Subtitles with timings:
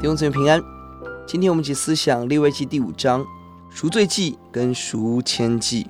[0.00, 0.62] 弟兄姊妹平安。
[1.26, 3.26] 今天我们一起思想利未记第五章
[3.68, 5.88] 赎罪祭跟赎愆祭。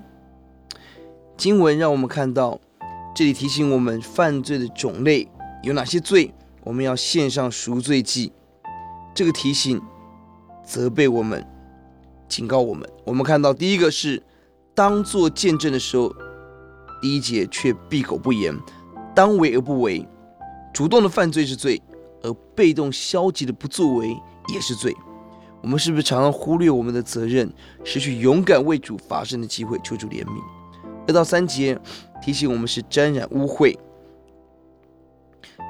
[1.36, 2.58] 经文让我们看到，
[3.14, 5.28] 这里提醒我们犯罪的种类
[5.62, 6.32] 有哪些罪，
[6.64, 8.32] 我们要献上赎罪祭。
[9.14, 9.78] 这个提醒
[10.64, 11.46] 责备我们，
[12.26, 12.88] 警告我们。
[13.04, 14.22] 我们看到第一个是
[14.74, 16.16] 当做见证的时候，
[17.02, 18.58] 第一节却闭口不言，
[19.14, 20.08] 当为而不为。
[20.72, 21.82] 主动的犯罪是罪，
[22.22, 24.08] 而被动消极的不作为
[24.52, 24.94] 也是罪。
[25.60, 27.52] 我们是不是常常忽略我们的责任，
[27.84, 29.78] 失去勇敢为主发声的机会？
[29.82, 30.42] 求主怜悯。
[31.06, 31.78] 二到三节
[32.22, 33.76] 提醒我们是沾染污秽。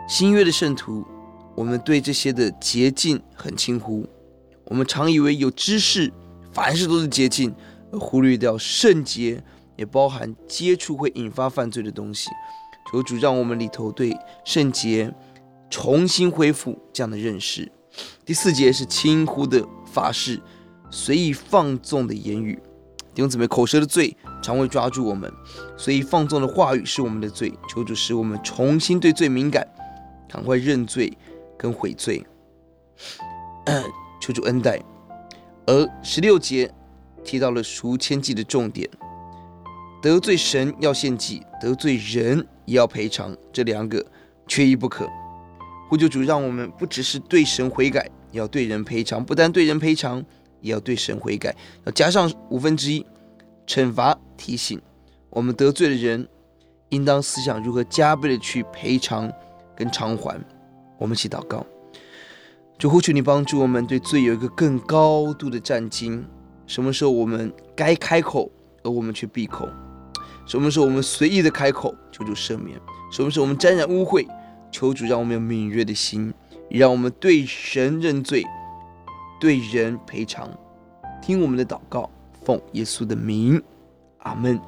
[0.08, 1.04] 新约的圣徒，
[1.54, 4.06] 我们对这些的洁净很轻忽。
[4.64, 6.12] 我们常以为有知识，
[6.52, 7.54] 凡事都是洁净，
[7.90, 9.42] 而忽略掉圣洁
[9.76, 12.28] 也包含接触会引发犯罪的东西。
[12.90, 15.12] 求主让我们里头对圣洁
[15.70, 17.70] 重新恢复这样的认识。
[18.24, 20.40] 第四节是轻忽的发誓，
[20.90, 22.58] 随意放纵的言语。
[23.14, 25.32] 弟兄姊妹，口舌的罪常会抓住我们，
[25.76, 27.52] 随意放纵的话语是我们的罪。
[27.68, 29.66] 求主使我们重新对罪敏感，
[30.28, 31.12] 赶快认罪
[31.56, 32.24] 跟悔罪。
[34.20, 34.80] 求主恩待。
[35.66, 36.72] 而十六节
[37.24, 38.88] 提到了赎愆祭的重点。
[40.00, 44.04] 得罪神要献祭，得罪人也要赔偿，这两个
[44.46, 45.08] 缺一不可。
[45.88, 50.22] 呼救主，让我们不只是对神悔改，也要对人赔偿；不但对人赔偿，
[50.60, 51.54] 也要对神悔改。
[51.84, 53.04] 要加上五分之一
[53.66, 54.78] 惩罚提醒，
[55.30, 56.28] 我们得罪的人，
[56.90, 59.32] 应当思想如何加倍的去赔偿
[59.74, 60.38] 跟偿还。
[60.98, 61.64] 我们一起祷告，
[62.76, 66.22] 主呼求你帮助我们对罪有一个更高度的战兢。
[66.66, 68.50] 什么时候我们该开口，
[68.82, 69.66] 而我们却闭口？
[70.44, 72.76] 什么时候我们随意的开口，求主赦免；
[73.10, 74.26] 什么时候我们沾染污秽，
[74.70, 76.32] 求主让我们有敏锐的心
[76.68, 78.44] 让我们对神认罪
[79.40, 80.50] 对人赔偿。
[81.20, 82.08] 听我们的祷告
[82.44, 83.62] 奉耶稣的名
[84.18, 84.58] 阿门。